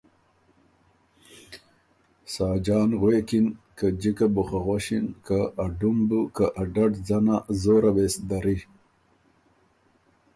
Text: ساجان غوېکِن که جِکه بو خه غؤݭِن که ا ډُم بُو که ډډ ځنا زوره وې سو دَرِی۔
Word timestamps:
ساجان 2.35 2.89
غوېکِن 2.99 3.45
که 3.77 3.87
جِکه 4.01 4.27
بو 4.33 4.43
خه 4.47 4.59
غؤݭِن 4.65 5.05
که 5.25 5.39
ا 5.63 5.65
ډُم 5.77 5.97
بُو 6.07 6.19
که 6.35 6.45
ډډ 6.73 6.93
ځنا 7.07 7.37
زوره 7.61 7.91
وې 7.95 8.07
سو 8.13 8.21
دَرِی۔ 8.29 8.57